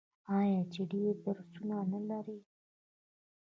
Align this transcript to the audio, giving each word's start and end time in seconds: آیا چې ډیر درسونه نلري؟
آیا 0.37 0.61
چې 0.71 0.81
ډیر 0.91 1.13
درسونه 1.25 1.77
نلري؟ 1.91 2.37